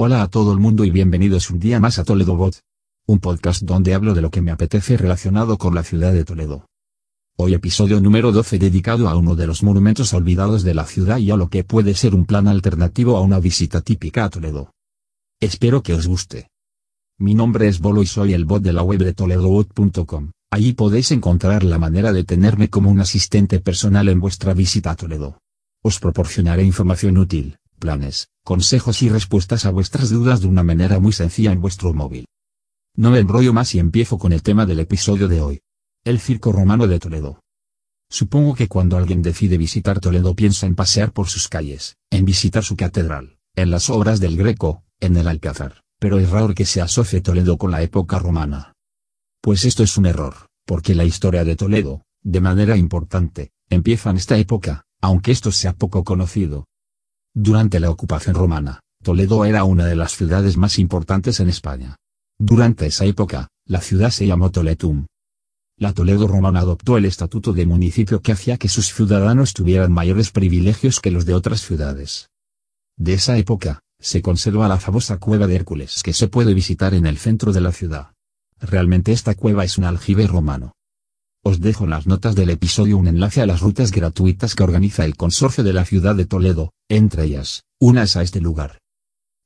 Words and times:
Hola 0.00 0.22
a 0.22 0.28
todo 0.28 0.52
el 0.52 0.60
mundo 0.60 0.84
y 0.84 0.92
bienvenidos 0.92 1.50
un 1.50 1.58
día 1.58 1.80
más 1.80 1.98
a 1.98 2.04
Toledo 2.04 2.36
Bot. 2.36 2.60
Un 3.08 3.18
podcast 3.18 3.62
donde 3.64 3.94
hablo 3.94 4.14
de 4.14 4.22
lo 4.22 4.30
que 4.30 4.40
me 4.40 4.52
apetece 4.52 4.96
relacionado 4.96 5.58
con 5.58 5.74
la 5.74 5.82
ciudad 5.82 6.12
de 6.12 6.24
Toledo. 6.24 6.68
Hoy 7.36 7.54
episodio 7.54 8.00
número 8.00 8.30
12 8.30 8.60
dedicado 8.60 9.08
a 9.08 9.16
uno 9.16 9.34
de 9.34 9.48
los 9.48 9.64
monumentos 9.64 10.14
olvidados 10.14 10.62
de 10.62 10.72
la 10.72 10.84
ciudad 10.84 11.18
y 11.18 11.32
a 11.32 11.36
lo 11.36 11.48
que 11.48 11.64
puede 11.64 11.94
ser 11.94 12.14
un 12.14 12.26
plan 12.26 12.46
alternativo 12.46 13.16
a 13.16 13.22
una 13.22 13.40
visita 13.40 13.80
típica 13.80 14.26
a 14.26 14.30
Toledo. 14.30 14.70
Espero 15.40 15.82
que 15.82 15.94
os 15.94 16.06
guste. 16.06 16.48
Mi 17.18 17.34
nombre 17.34 17.66
es 17.66 17.80
Bolo 17.80 18.00
y 18.00 18.06
soy 18.06 18.34
el 18.34 18.44
bot 18.44 18.62
de 18.62 18.72
la 18.72 18.84
web 18.84 19.00
de 19.00 19.14
toledobot.com. 19.14 20.30
Allí 20.52 20.74
podéis 20.74 21.10
encontrar 21.10 21.64
la 21.64 21.78
manera 21.78 22.12
de 22.12 22.22
tenerme 22.22 22.70
como 22.70 22.88
un 22.88 23.00
asistente 23.00 23.58
personal 23.58 24.08
en 24.08 24.20
vuestra 24.20 24.54
visita 24.54 24.92
a 24.92 24.94
Toledo. 24.94 25.40
Os 25.82 25.98
proporcionaré 25.98 26.62
información 26.62 27.18
útil, 27.18 27.57
planes, 27.78 28.28
consejos 28.44 29.02
y 29.02 29.08
respuestas 29.08 29.64
a 29.64 29.70
vuestras 29.70 30.10
dudas 30.10 30.40
de 30.40 30.48
una 30.48 30.62
manera 30.62 31.00
muy 31.00 31.12
sencilla 31.12 31.52
en 31.52 31.60
vuestro 31.60 31.94
móvil. 31.94 32.26
No 32.94 33.10
me 33.10 33.20
enrollo 33.20 33.52
más 33.52 33.74
y 33.74 33.78
empiezo 33.78 34.18
con 34.18 34.32
el 34.32 34.42
tema 34.42 34.66
del 34.66 34.80
episodio 34.80 35.28
de 35.28 35.40
hoy. 35.40 35.60
El 36.04 36.20
Circo 36.20 36.52
Romano 36.52 36.86
de 36.86 36.98
Toledo. 36.98 37.40
Supongo 38.10 38.54
que 38.54 38.68
cuando 38.68 38.96
alguien 38.96 39.22
decide 39.22 39.58
visitar 39.58 40.00
Toledo 40.00 40.34
piensa 40.34 40.66
en 40.66 40.74
pasear 40.74 41.12
por 41.12 41.28
sus 41.28 41.48
calles, 41.48 41.96
en 42.10 42.24
visitar 42.24 42.64
su 42.64 42.76
catedral, 42.76 43.38
en 43.54 43.70
las 43.70 43.90
obras 43.90 44.18
del 44.18 44.36
Greco, 44.36 44.82
en 45.00 45.16
el 45.16 45.28
Alcázar, 45.28 45.82
pero 45.98 46.18
es 46.18 46.30
raro 46.30 46.54
que 46.54 46.64
se 46.64 46.80
asocie 46.80 47.20
Toledo 47.20 47.58
con 47.58 47.70
la 47.70 47.82
época 47.82 48.18
romana. 48.18 48.72
Pues 49.40 49.64
esto 49.64 49.82
es 49.82 49.96
un 49.96 50.06
error, 50.06 50.48
porque 50.64 50.94
la 50.94 51.04
historia 51.04 51.44
de 51.44 51.56
Toledo, 51.56 52.02
de 52.22 52.40
manera 52.40 52.76
importante, 52.76 53.50
empieza 53.68 54.10
en 54.10 54.16
esta 54.16 54.36
época, 54.38 54.86
aunque 55.00 55.30
esto 55.30 55.52
sea 55.52 55.72
poco 55.72 56.02
conocido, 56.02 56.66
durante 57.34 57.80
la 57.80 57.90
ocupación 57.90 58.34
romana, 58.34 58.80
Toledo 59.02 59.44
era 59.44 59.64
una 59.64 59.86
de 59.86 59.96
las 59.96 60.16
ciudades 60.16 60.56
más 60.56 60.78
importantes 60.78 61.40
en 61.40 61.48
España. 61.48 61.96
Durante 62.38 62.86
esa 62.86 63.04
época, 63.04 63.48
la 63.64 63.80
ciudad 63.80 64.10
se 64.10 64.26
llamó 64.26 64.50
Toletum. 64.50 65.06
La 65.76 65.92
Toledo 65.92 66.26
romana 66.26 66.60
adoptó 66.60 66.96
el 66.96 67.04
estatuto 67.04 67.52
de 67.52 67.66
municipio 67.66 68.20
que 68.20 68.32
hacía 68.32 68.56
que 68.56 68.68
sus 68.68 68.92
ciudadanos 68.92 69.52
tuvieran 69.52 69.92
mayores 69.92 70.30
privilegios 70.30 71.00
que 71.00 71.10
los 71.10 71.26
de 71.26 71.34
otras 71.34 71.60
ciudades. 71.60 72.30
De 72.96 73.14
esa 73.14 73.36
época, 73.38 73.80
se 74.00 74.22
conserva 74.22 74.68
la 74.68 74.78
famosa 74.78 75.18
cueva 75.18 75.46
de 75.46 75.56
Hércules 75.56 76.02
que 76.02 76.12
se 76.12 76.28
puede 76.28 76.54
visitar 76.54 76.94
en 76.94 77.06
el 77.06 77.18
centro 77.18 77.52
de 77.52 77.60
la 77.60 77.72
ciudad. 77.72 78.12
Realmente 78.60 79.12
esta 79.12 79.34
cueva 79.34 79.64
es 79.64 79.78
un 79.78 79.84
aljibe 79.84 80.26
romano. 80.26 80.72
Os 81.44 81.60
dejo 81.60 81.84
en 81.84 81.90
las 81.90 82.06
notas 82.06 82.34
del 82.34 82.50
episodio 82.50 82.98
un 82.98 83.06
enlace 83.06 83.40
a 83.40 83.46
las 83.46 83.60
rutas 83.60 83.90
gratuitas 83.90 84.54
que 84.54 84.64
organiza 84.64 85.04
el 85.04 85.16
consorcio 85.16 85.62
de 85.64 85.72
la 85.72 85.84
ciudad 85.84 86.14
de 86.14 86.26
Toledo, 86.26 86.72
entre 86.88 87.24
ellas, 87.24 87.64
una 87.80 88.02
es 88.02 88.16
a 88.16 88.22
este 88.22 88.40
lugar. 88.40 88.78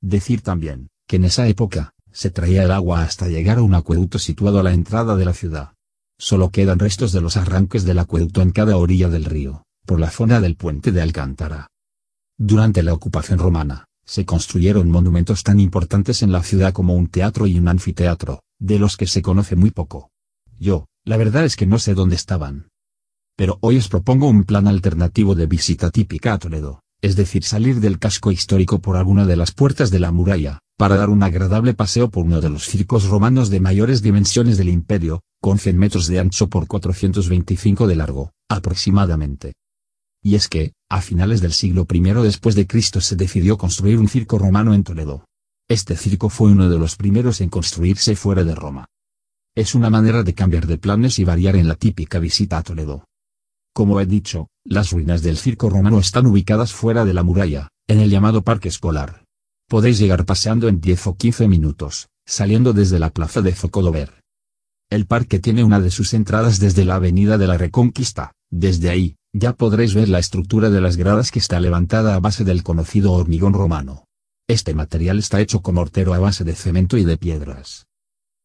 Decir 0.01 0.41
también, 0.41 0.89
que 1.07 1.17
en 1.17 1.25
esa 1.25 1.47
época, 1.49 1.93
se 2.11 2.31
traía 2.31 2.65
el 2.65 2.73
agua 2.73 3.03
hasta 3.03 3.29
llegar 3.29 3.59
a 3.59 3.63
un 3.63 3.75
acueducto 3.75 4.19
situado 4.19 4.59
a 4.59 4.63
la 4.63 4.73
entrada 4.73 5.17
de 5.17 5.25
la 5.25 5.33
ciudad. 5.33 5.75
Solo 6.19 6.51
quedan 6.51 6.79
restos 6.79 7.13
de 7.13 7.21
los 7.21 7.37
arranques 7.37 7.85
del 7.85 7.99
acueducto 7.99 8.43
en 8.43 8.53
cada 8.53 8.77
orilla 8.77 9.09
del 9.09 9.25
río, 9.25 9.65
por 9.87 10.01
la 10.01 10.11
zona 10.11 10.41
del 10.41 10.57
puente 10.57 10.93
de 10.93 11.03
Alcántara. 11.03 11.69
Durante 12.39 12.83
la 12.83 12.95
ocupación 12.95 13.39
romana, 13.39 13.87
se 14.05 14.25
construyeron 14.25 14.91
monumentos 14.91 15.43
tan 15.43 15.61
importantes 15.61 16.23
en 16.23 16.33
la 16.33 16.43
ciudad 16.43 16.73
como 16.73 16.95
un 16.95 17.09
teatro 17.09 17.47
y 17.47 17.59
un 17.59 17.69
anfiteatro, 17.69 18.43
de 18.59 18.79
los 18.79 18.97
que 18.97 19.07
se 19.07 19.23
conoce 19.23 19.57
muy 19.57 19.71
poco. 19.71 20.11
Yo, 20.59 20.87
la 21.05 21.17
verdad 21.17 21.45
es 21.45 21.57
que 21.57 21.67
no 21.67 21.79
sé 21.79 21.95
dónde 21.95 22.17
estaban. 22.17 22.69
Pero 23.37 23.59
hoy 23.61 23.77
os 23.77 23.89
propongo 23.89 24.29
un 24.29 24.45
plan 24.45 24.69
alternativo 24.69 25.35
de 25.35 25.47
visita 25.47 25.91
típica 25.91 26.35
a 26.35 26.39
Toledo, 26.39 26.83
es 27.01 27.17
decir 27.17 27.43
salir 27.43 27.81
del 27.81 27.99
casco 27.99 28.31
histórico 28.31 28.81
por 28.81 28.97
alguna 28.97 29.27
de 29.27 29.37
las 29.37 29.53
puertas 29.53 29.91
de 29.91 29.99
la 29.99 30.13
muralla, 30.13 30.61
para 30.79 30.97
dar 30.97 31.11
un 31.11 31.23
agradable 31.23 31.75
paseo 31.75 32.11
por 32.11 32.25
uno 32.25 32.41
de 32.41 32.51
los 32.51 32.67
circos 32.67 33.07
romanos 33.07 33.51
de 33.51 33.61
mayores 33.61 34.03
dimensiones 34.03 34.59
del 34.59 34.69
imperio, 34.69 35.23
con 35.41 35.59
100 35.59 35.77
metros 35.77 36.07
de 36.07 36.21
ancho 36.21 36.49
por 36.49 36.69
425 36.69 37.87
de 37.89 37.97
largo, 37.97 38.33
aproximadamente. 38.49 39.55
Y 40.23 40.37
es 40.37 40.49
que, 40.49 40.73
a 40.89 41.01
finales 41.01 41.41
del 41.41 41.53
siglo 41.53 41.85
I 41.93 42.01
después 42.23 42.55
de 42.55 42.69
Cristo 42.69 43.01
se 43.01 43.17
decidió 43.17 43.59
construir 43.59 43.99
un 43.99 44.09
circo 44.09 44.39
romano 44.39 44.73
en 44.73 44.85
Toledo. 44.85 45.25
Este 45.69 45.97
circo 45.97 46.29
fue 46.29 46.53
uno 46.53 46.69
de 46.69 46.79
los 46.79 46.95
primeros 46.95 47.41
en 47.41 47.49
construirse 47.49 48.15
fuera 48.15 48.45
de 48.45 48.55
Roma. 48.55 48.87
Es 49.55 49.75
una 49.75 49.91
manera 49.91 50.23
de 50.23 50.33
cambiar 50.33 50.67
de 50.67 50.79
planes 50.79 51.19
y 51.19 51.25
variar 51.25 51.57
en 51.57 51.69
la 51.69 51.75
típica 51.75 52.19
visita 52.19 52.57
a 52.57 52.63
Toledo. 52.63 53.05
Como 53.75 54.01
he 54.01 54.07
dicho, 54.07 54.49
las 54.65 54.93
ruinas 54.93 55.21
del 55.23 55.37
circo 55.37 55.69
romano 55.69 55.99
están 55.99 56.25
ubicadas 56.25 56.73
fuera 56.73 57.05
de 57.05 57.13
la 57.13 57.23
muralla, 57.23 57.69
en 57.87 58.01
el 58.01 58.09
llamado 58.09 58.43
parque 58.43 58.69
escolar. 58.69 59.25
Podéis 59.69 59.99
llegar 59.99 60.25
paseando 60.25 60.69
en 60.69 60.81
10 60.81 61.07
o 61.07 61.17
15 61.17 61.49
minutos, 61.49 62.09
saliendo 62.27 62.73
desde 62.73 62.99
la 62.99 63.11
plaza 63.11 63.43
de 63.43 63.53
Zocodover. 63.53 64.23
El 64.91 65.05
parque 65.05 65.39
tiene 65.39 65.65
una 65.65 65.81
de 65.81 65.91
sus 65.91 66.15
entradas 66.15 66.59
desde 66.59 66.87
la 66.87 66.95
avenida 66.95 67.37
de 67.37 67.47
la 67.47 67.59
Reconquista, 67.59 68.33
desde 68.51 68.89
ahí, 68.89 69.17
ya 69.35 69.53
podréis 69.53 69.93
ver 69.93 70.09
la 70.09 70.19
estructura 70.19 70.71
de 70.71 70.81
las 70.81 70.97
gradas 70.97 71.31
que 71.31 71.41
está 71.41 71.61
levantada 71.61 72.15
a 72.15 72.21
base 72.21 72.45
del 72.45 72.63
conocido 72.63 73.13
hormigón 73.13 73.53
romano. 73.53 74.07
Este 74.49 74.73
material 74.73 75.19
está 75.19 75.43
hecho 75.43 75.61
con 75.61 75.75
mortero 75.75 76.15
a 76.15 76.19
base 76.19 76.43
de 76.43 76.55
cemento 76.55 76.97
y 76.97 77.05
de 77.05 77.19
piedras. 77.19 77.87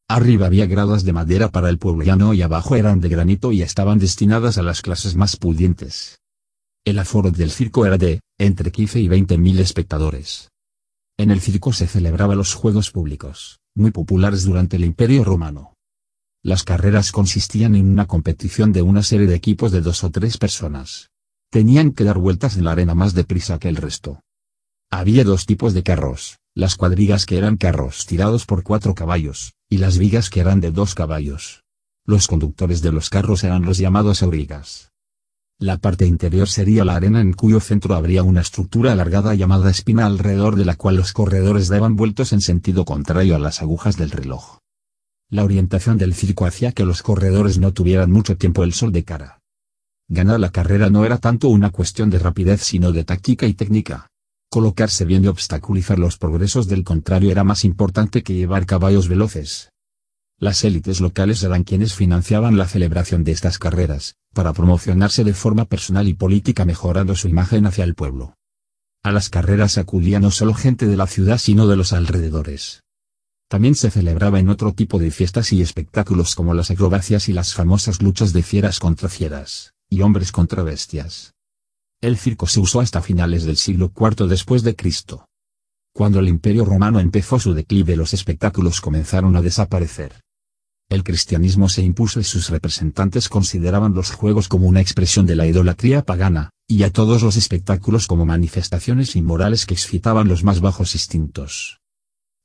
Arriba 0.09 0.45
había 0.45 0.68
gradas 0.68 1.03
de 1.03 1.12
madera 1.12 1.50
para 1.50 1.69
el 1.69 1.79
pueblo 1.79 2.01
llano 2.06 2.34
y 2.34 2.41
abajo 2.41 2.78
eran 2.78 3.01
de 3.01 3.09
granito 3.09 3.51
y 3.51 3.62
estaban 3.62 4.00
destinadas 4.00 4.57
a 4.57 4.63
las 4.63 4.81
clases 4.81 5.16
más 5.16 5.35
pudientes. 5.35 6.19
El 6.85 7.00
aforo 7.00 7.29
del 7.29 7.51
circo 7.51 7.85
era 7.85 7.97
de, 7.97 8.22
entre 8.38 8.72
15 8.72 9.01
y 9.01 9.09
20 9.09 9.38
mil 9.38 9.59
espectadores. 9.59 10.50
En 11.17 11.29
el 11.29 11.41
circo 11.41 11.73
se 11.73 11.88
celebraban 11.88 12.38
los 12.38 12.53
juegos 12.53 12.91
públicos, 12.91 13.59
muy 13.75 13.91
populares 13.91 14.46
durante 14.46 14.78
el 14.78 14.85
Imperio 14.85 15.25
Romano. 15.25 15.73
Las 16.41 16.63
carreras 16.63 17.12
consistían 17.12 17.75
en 17.75 17.90
una 17.90 18.06
competición 18.06 18.72
de 18.72 18.84
una 18.84 19.03
serie 19.03 19.28
de 19.28 19.35
equipos 19.35 19.73
de 19.73 19.81
dos 19.81 20.06
o 20.06 20.09
tres 20.09 20.38
personas. 20.38 21.09
Tenían 21.51 21.91
que 21.91 22.06
dar 22.06 22.17
vueltas 22.17 22.56
en 22.56 22.63
la 22.63 22.72
arena 22.72 22.96
más 22.96 23.13
deprisa 23.13 23.59
que 23.59 23.67
el 23.67 23.75
resto. 23.75 24.22
Había 24.90 25.25
dos 25.25 25.46
tipos 25.46 25.73
de 25.73 25.84
carros, 25.84 26.38
las 26.56 26.78
cuadrigas 26.78 27.25
que 27.25 27.38
eran 27.38 27.57
carros 27.57 28.06
tirados 28.06 28.46
por 28.46 28.63
cuatro 28.63 28.96
caballos, 28.96 29.56
y 29.69 29.78
las 29.78 29.97
vigas 29.97 30.29
que 30.29 30.39
eran 30.39 30.61
de 30.61 30.72
dos 30.72 30.95
caballos. 30.95 31.63
Los 32.05 32.28
conductores 32.28 32.81
de 32.81 32.91
los 32.91 33.09
carros 33.09 33.44
eran 33.44 33.63
los 33.63 33.78
llamados 33.78 34.23
aurigas. 34.23 34.91
La 35.59 35.78
parte 35.78 36.05
interior 36.05 36.47
sería 36.47 36.85
la 36.85 36.95
arena 36.95 37.19
en 37.19 37.33
cuyo 37.33 37.59
centro 37.59 37.95
habría 37.95 38.23
una 38.23 38.41
estructura 38.41 38.91
alargada 38.91 39.33
llamada 39.33 39.72
espina 39.72 40.05
alrededor 40.05 40.55
de 40.55 40.66
la 40.66 40.75
cual 40.75 40.95
los 40.95 41.13
corredores 41.13 41.67
daban 41.67 41.95
vueltos 41.95 42.31
en 42.31 42.41
sentido 42.41 42.85
contrario 42.85 43.35
a 43.35 43.39
las 43.39 43.61
agujas 43.61 43.97
del 43.97 44.11
reloj. 44.11 44.59
La 45.29 45.44
orientación 45.44 45.97
del 45.97 46.13
circo 46.13 46.45
hacía 46.45 46.72
que 46.72 46.85
los 46.85 47.01
corredores 47.01 47.57
no 47.57 47.73
tuvieran 47.73 48.11
mucho 48.11 48.38
tiempo 48.38 48.63
el 48.63 48.72
sol 48.72 48.91
de 48.94 49.03
cara. 49.03 49.41
Ganar 50.07 50.39
la 50.39 50.51
carrera 50.51 50.89
no 50.89 51.03
era 51.03 51.17
tanto 51.17 51.49
una 51.49 51.72
cuestión 51.72 52.09
de 52.09 52.19
rapidez 52.19 52.61
sino 52.61 52.94
de 52.94 53.03
táctica 53.03 53.47
y 53.47 53.53
técnica. 53.53 54.07
Colocarse 54.50 55.03
bien 55.03 55.25
y 55.25 55.28
obstaculizar 55.28 56.00
los 56.00 56.18
progresos 56.18 56.68
del 56.68 56.85
contrario 56.85 57.31
era 57.31 57.44
más 57.44 57.66
importante 57.66 58.24
que 58.24 58.34
llevar 58.34 58.66
caballos 58.66 59.09
veloces. 59.09 59.72
Las 60.40 60.63
élites 60.63 61.02
locales 61.02 61.44
eran 61.44 61.63
quienes 61.63 61.94
financiaban 61.94 62.58
la 62.58 62.68
celebración 62.68 63.25
de 63.25 63.34
estas 63.34 63.59
carreras, 63.59 64.16
para 64.34 64.53
promocionarse 64.53 65.25
de 65.25 65.34
forma 65.34 65.66
personal 65.66 66.08
y 66.08 66.13
política 66.13 66.63
mejorando 66.63 67.16
su 67.16 67.28
imagen 67.28 67.66
hacia 67.66 67.84
el 67.84 67.96
pueblo. 67.96 68.35
A 69.03 69.12
las 69.12 69.30
carreras 69.30 69.78
acudía 69.78 70.19
no 70.19 70.31
solo 70.31 70.53
gente 70.53 70.88
de 70.88 70.96
la 70.96 71.08
ciudad 71.08 71.40
sino 71.40 71.68
de 71.68 71.75
los 71.75 71.91
alrededores. 71.91 72.84
También 73.50 73.75
se 73.75 73.90
celebraba 73.90 74.40
en 74.40 74.50
otro 74.50 74.74
tipo 74.74 75.00
de 75.00 75.12
fiestas 75.12 75.52
y 75.53 75.62
espectáculos 75.62 76.35
como 76.35 76.53
las 76.53 76.72
acrobacias 76.72 77.28
y 77.28 77.34
las 77.34 77.53
famosas 77.53 78.02
luchas 78.02 78.31
de 78.31 78.44
fieras 78.44 78.79
contra 78.79 79.09
fieras, 79.09 79.74
y 79.90 80.02
hombres 80.02 80.31
contra 80.31 80.64
bestias. 80.64 81.34
El 82.00 82.16
circo 82.18 82.46
se 82.46 82.59
usó 82.59 82.80
hasta 82.80 83.02
finales 83.02 83.44
del 83.44 83.58
siglo 83.58 83.91
IV 83.96 84.28
después 84.28 84.62
de. 84.62 84.75
Cuando 85.91 86.19
el 86.19 86.28
Imperio 86.28 86.63
Romano 86.63 87.00
empezó 87.00 87.40
su 87.40 87.56
declive 87.56 87.96
los 87.96 88.14
espectáculos 88.14 88.82
comenzaron 88.82 89.35
a 89.35 89.41
desaparecer. 89.41 90.22
El 90.90 91.03
cristianismo 91.03 91.70
se 91.70 91.82
impuso 91.82 92.20
y 92.20 92.23
sus 92.23 92.49
representantes 92.49 93.29
consideraban 93.29 93.96
los 93.96 94.11
juegos 94.11 94.47
como 94.47 94.67
una 94.67 94.79
expresión 94.79 95.26
de 95.26 95.35
la 95.35 95.47
idolatría 95.47 96.03
pagana, 96.03 96.52
y 96.67 96.84
a 96.84 96.94
todos 96.94 97.23
los 97.23 97.35
espectáculos 97.35 98.05
como 98.05 98.28
manifestaciones 98.28 99.16
inmorales 99.16 99.66
que 99.66 99.73
excitaban 99.73 100.28
los 100.28 100.44
más 100.44 100.61
bajos 100.61 100.94
instintos. 100.94 101.79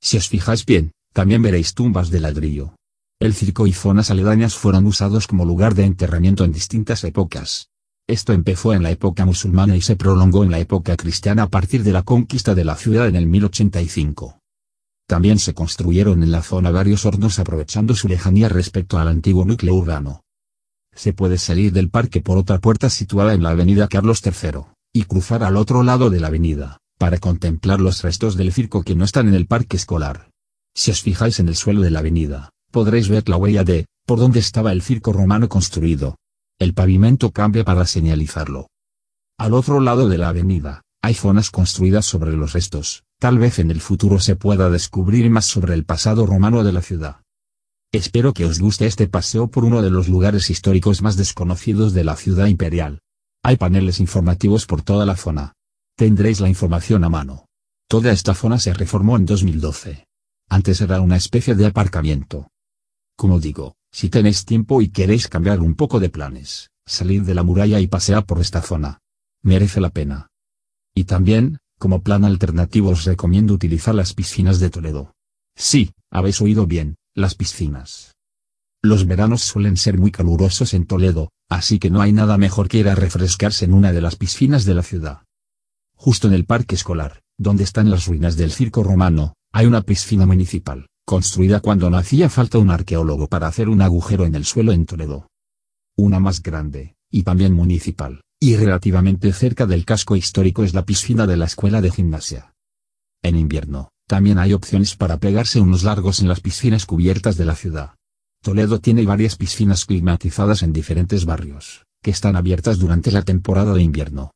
Si 0.00 0.16
os 0.16 0.28
fijáis 0.28 0.64
bien, 0.64 0.92
también 1.12 1.42
veréis 1.42 1.74
tumbas 1.74 2.08
de 2.08 2.20
ladrillo. 2.20 2.74
El 3.20 3.34
circo 3.34 3.66
y 3.66 3.74
zonas 3.74 4.10
aledañas 4.10 4.54
fueron 4.54 4.86
usados 4.86 5.26
como 5.26 5.44
lugar 5.44 5.74
de 5.74 5.84
enterramiento 5.84 6.44
en 6.44 6.52
distintas 6.52 7.04
épocas. 7.04 7.68
Esto 8.12 8.34
empezó 8.34 8.74
en 8.74 8.82
la 8.82 8.90
época 8.90 9.24
musulmana 9.24 9.74
y 9.74 9.80
se 9.80 9.96
prolongó 9.96 10.44
en 10.44 10.50
la 10.50 10.58
época 10.58 10.98
cristiana 10.98 11.44
a 11.44 11.48
partir 11.48 11.82
de 11.82 11.94
la 11.94 12.02
conquista 12.02 12.54
de 12.54 12.62
la 12.62 12.76
ciudad 12.76 13.08
en 13.08 13.16
el 13.16 13.26
1085. 13.26 14.38
También 15.08 15.38
se 15.38 15.54
construyeron 15.54 16.22
en 16.22 16.30
la 16.30 16.42
zona 16.42 16.70
varios 16.70 17.06
hornos 17.06 17.38
aprovechando 17.38 17.94
su 17.94 18.08
lejanía 18.08 18.50
respecto 18.50 18.98
al 18.98 19.08
antiguo 19.08 19.46
núcleo 19.46 19.74
urbano. 19.74 20.24
Se 20.94 21.14
puede 21.14 21.38
salir 21.38 21.72
del 21.72 21.88
parque 21.88 22.20
por 22.20 22.36
otra 22.36 22.58
puerta 22.58 22.90
situada 22.90 23.32
en 23.32 23.42
la 23.42 23.48
avenida 23.48 23.88
Carlos 23.88 24.20
III, 24.22 24.60
y 24.92 25.04
cruzar 25.04 25.42
al 25.42 25.56
otro 25.56 25.82
lado 25.82 26.10
de 26.10 26.20
la 26.20 26.26
avenida, 26.26 26.80
para 26.98 27.16
contemplar 27.16 27.80
los 27.80 28.02
restos 28.02 28.36
del 28.36 28.52
circo 28.52 28.82
que 28.82 28.94
no 28.94 29.06
están 29.06 29.26
en 29.26 29.34
el 29.34 29.46
parque 29.46 29.78
escolar. 29.78 30.28
Si 30.74 30.90
os 30.90 31.00
fijáis 31.00 31.40
en 31.40 31.48
el 31.48 31.56
suelo 31.56 31.80
de 31.80 31.90
la 31.90 32.00
avenida, 32.00 32.50
podréis 32.70 33.08
ver 33.08 33.26
la 33.30 33.38
huella 33.38 33.64
de, 33.64 33.86
por 34.04 34.18
donde 34.18 34.40
estaba 34.40 34.70
el 34.72 34.82
circo 34.82 35.14
romano 35.14 35.48
construido. 35.48 36.18
El 36.62 36.74
pavimento 36.74 37.32
cambia 37.32 37.64
para 37.64 37.84
señalizarlo. 37.86 38.68
Al 39.36 39.52
otro 39.52 39.80
lado 39.80 40.08
de 40.08 40.16
la 40.16 40.28
avenida, 40.28 40.82
hay 41.02 41.12
zonas 41.12 41.50
construidas 41.50 42.06
sobre 42.06 42.34
los 42.34 42.52
restos, 42.52 43.02
tal 43.18 43.38
vez 43.38 43.58
en 43.58 43.72
el 43.72 43.80
futuro 43.80 44.20
se 44.20 44.36
pueda 44.36 44.70
descubrir 44.70 45.28
más 45.28 45.44
sobre 45.44 45.74
el 45.74 45.84
pasado 45.84 46.24
romano 46.24 46.62
de 46.62 46.72
la 46.72 46.80
ciudad. 46.80 47.16
Espero 47.90 48.32
que 48.32 48.44
os 48.44 48.60
guste 48.60 48.86
este 48.86 49.08
paseo 49.08 49.48
por 49.48 49.64
uno 49.64 49.82
de 49.82 49.90
los 49.90 50.08
lugares 50.08 50.50
históricos 50.50 51.02
más 51.02 51.16
desconocidos 51.16 51.94
de 51.94 52.04
la 52.04 52.14
ciudad 52.14 52.46
imperial. 52.46 53.00
Hay 53.42 53.56
paneles 53.56 53.98
informativos 53.98 54.64
por 54.66 54.82
toda 54.82 55.04
la 55.04 55.16
zona. 55.16 55.54
Tendréis 55.96 56.38
la 56.38 56.48
información 56.48 57.02
a 57.02 57.08
mano. 57.08 57.46
Toda 57.88 58.12
esta 58.12 58.34
zona 58.34 58.60
se 58.60 58.72
reformó 58.72 59.16
en 59.16 59.26
2012. 59.26 60.06
Antes 60.48 60.80
era 60.80 61.00
una 61.00 61.16
especie 61.16 61.56
de 61.56 61.66
aparcamiento. 61.66 62.52
Como 63.16 63.40
digo, 63.40 63.74
si 63.92 64.08
tenéis 64.08 64.44
tiempo 64.44 64.80
y 64.80 64.88
queréis 64.88 65.28
cambiar 65.28 65.60
un 65.60 65.74
poco 65.74 66.00
de 66.00 66.08
planes, 66.08 66.70
salid 66.86 67.22
de 67.22 67.34
la 67.34 67.42
muralla 67.42 67.78
y 67.78 67.86
pasead 67.86 68.24
por 68.24 68.40
esta 68.40 68.62
zona. 68.62 69.00
Merece 69.42 69.80
la 69.80 69.90
pena. 69.90 70.28
Y 70.94 71.04
también, 71.04 71.58
como 71.78 72.02
plan 72.02 72.24
alternativo 72.24 72.90
os 72.90 73.04
recomiendo 73.04 73.54
utilizar 73.54 73.94
las 73.94 74.14
piscinas 74.14 74.60
de 74.60 74.70
Toledo. 74.70 75.14
Sí, 75.56 75.92
habéis 76.10 76.40
oído 76.40 76.66
bien, 76.66 76.96
las 77.14 77.34
piscinas. 77.34 78.14
Los 78.82 79.06
veranos 79.06 79.42
suelen 79.42 79.76
ser 79.76 79.98
muy 79.98 80.10
calurosos 80.10 80.74
en 80.74 80.86
Toledo, 80.86 81.30
así 81.48 81.78
que 81.78 81.90
no 81.90 82.00
hay 82.00 82.12
nada 82.12 82.38
mejor 82.38 82.68
que 82.68 82.78
ir 82.78 82.88
a 82.88 82.94
refrescarse 82.94 83.64
en 83.64 83.74
una 83.74 83.92
de 83.92 84.00
las 84.00 84.16
piscinas 84.16 84.64
de 84.64 84.74
la 84.74 84.82
ciudad. 84.82 85.22
Justo 85.94 86.28
en 86.28 86.34
el 86.34 86.46
parque 86.46 86.74
escolar, 86.74 87.20
donde 87.38 87.64
están 87.64 87.90
las 87.90 88.06
ruinas 88.06 88.36
del 88.36 88.50
circo 88.50 88.82
romano, 88.82 89.34
hay 89.52 89.66
una 89.66 89.82
piscina 89.82 90.26
municipal, 90.26 90.88
construida 91.04 91.60
cuando 91.60 91.90
no 91.90 91.96
hacía 91.96 92.28
falta 92.28 92.58
un 92.58 92.70
arqueólogo 92.70 93.26
para 93.26 93.46
hacer 93.46 93.68
un 93.68 93.82
agujero 93.82 94.24
en 94.24 94.34
el 94.34 94.44
suelo 94.44 94.72
en 94.72 94.86
Toledo. 94.86 95.28
Una 95.96 96.20
más 96.20 96.42
grande, 96.42 96.96
y 97.10 97.22
también 97.22 97.52
municipal, 97.52 98.22
y 98.40 98.56
relativamente 98.56 99.32
cerca 99.32 99.66
del 99.66 99.84
casco 99.84 100.16
histórico 100.16 100.64
es 100.64 100.74
la 100.74 100.84
piscina 100.84 101.26
de 101.26 101.36
la 101.36 101.44
escuela 101.44 101.80
de 101.80 101.90
gimnasia. 101.90 102.54
En 103.22 103.36
invierno, 103.36 103.90
también 104.08 104.38
hay 104.38 104.52
opciones 104.52 104.96
para 104.96 105.18
pegarse 105.18 105.60
unos 105.60 105.84
largos 105.84 106.20
en 106.20 106.28
las 106.28 106.40
piscinas 106.40 106.86
cubiertas 106.86 107.36
de 107.36 107.44
la 107.44 107.54
ciudad. 107.54 107.94
Toledo 108.42 108.80
tiene 108.80 109.04
varias 109.04 109.36
piscinas 109.36 109.84
climatizadas 109.84 110.62
en 110.62 110.72
diferentes 110.72 111.24
barrios, 111.24 111.84
que 112.02 112.10
están 112.10 112.34
abiertas 112.34 112.78
durante 112.78 113.12
la 113.12 113.22
temporada 113.22 113.72
de 113.74 113.82
invierno. 113.82 114.32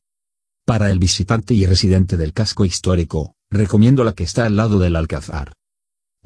Para 0.65 0.91
el 0.91 0.99
visitante 0.99 1.55
y 1.55 1.67
residente 1.67 2.17
del 2.17 2.33
casco 2.33 2.65
histórico, 2.65 3.35
recomiendo 3.51 4.05
la 4.05 4.13
que 4.13 4.25
está 4.25 4.47
al 4.47 4.57
lado 4.57 4.79
del 4.79 4.97
Alcázar. 4.97 5.53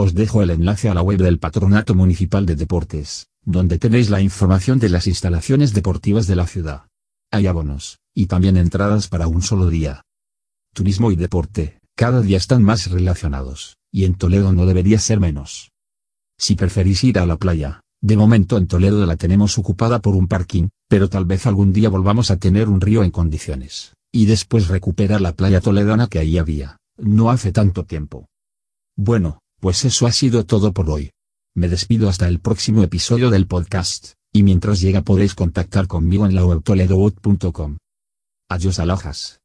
Os 0.03 0.15
dejo 0.15 0.41
el 0.41 0.49
enlace 0.49 0.89
a 0.89 0.95
la 0.95 1.03
web 1.03 1.19
del 1.19 1.39
Patronato 1.39 1.95
Municipal 1.95 2.47
de 2.47 2.57
Deportes, 2.57 3.27
donde 3.45 3.79
tenéis 3.79 4.09
la 4.09 4.23
información 4.23 4.79
de 4.79 4.89
las 4.89 5.07
instalaciones 5.07 5.75
deportivas 5.75 6.27
de 6.27 6.37
la 6.37 6.47
ciudad. 6.47 6.87
Hay 7.31 7.47
abonos, 7.47 7.99
y 8.15 8.25
también 8.25 8.57
entradas 8.57 9.09
para 9.09 9.29
un 9.29 9.43
solo 9.43 9.69
día. 9.69 10.01
Turismo 10.73 11.13
y 11.13 11.17
deporte, 11.17 11.81
cada 11.95 12.23
día 12.23 12.39
están 12.39 12.63
más 12.63 12.91
relacionados, 12.91 13.77
y 13.93 14.07
en 14.07 14.15
Toledo 14.15 14.55
no 14.55 14.65
debería 14.65 14.99
ser 14.99 15.21
menos. 15.21 15.71
Si 16.39 16.55
preferís 16.55 17.05
ir 17.05 17.19
a 17.19 17.27
la 17.27 17.37
playa, 17.37 17.83
de 18.01 18.17
momento 18.17 18.57
en 18.57 18.69
Toledo 18.69 19.05
la 19.05 19.17
tenemos 19.17 19.59
ocupada 19.59 19.99
por 19.99 20.17
un 20.17 20.29
parking, 20.29 20.69
pero 20.89 21.11
tal 21.11 21.27
vez 21.27 21.47
algún 21.47 21.75
día 21.75 21.91
volvamos 21.91 22.31
a 22.31 22.39
tener 22.39 22.71
un 22.71 22.81
río 22.81 23.05
en 23.05 23.11
condiciones, 23.11 23.93
y 24.11 24.25
después 24.25 24.69
recuperar 24.69 25.21
la 25.21 25.35
playa 25.35 25.61
toledana 25.61 26.07
que 26.07 26.21
ahí 26.21 26.39
había, 26.39 26.79
no 26.97 27.31
hace 27.31 27.53
tanto 27.53 27.85
tiempo. 27.85 28.29
Bueno, 28.97 29.40
pues 29.61 29.85
eso 29.85 30.07
ha 30.07 30.13
sido 30.13 30.45
todo 30.45 30.73
por 30.73 30.91
hoy. 30.91 31.11
Me 31.55 31.69
despido 31.69 32.09
hasta 32.09 32.27
el 32.27 32.41
próximo 32.41 32.83
episodio 32.83 33.31
del 33.31 33.47
podcast, 33.47 34.15
y 34.33 34.43
mientras 34.43 34.81
llega 34.81 35.03
podéis 35.03 35.35
contactar 35.35 35.87
conmigo 35.87 36.27
en 36.27 36.35
la 36.35 36.45
web 36.45 36.63
toledobot.com. 36.63 37.77
Adiós 38.49 38.79
alajas. 38.79 39.39